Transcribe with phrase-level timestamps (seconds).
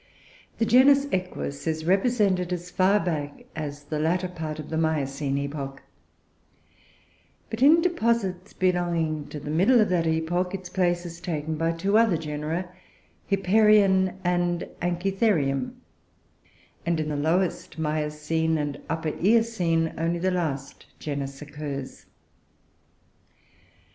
[0.57, 5.37] The genus Equus is represented as far back as the latter part of the Miocene
[5.37, 5.83] epoch;
[7.51, 11.73] but in deposits belonging to the middle of that epoch its place is taken by
[11.73, 12.67] two other genera,
[13.29, 15.75] Hipparion and Anchitherium;
[16.83, 22.07] and, in the lowest Miocene and upper Eocene, only the last genus occurs.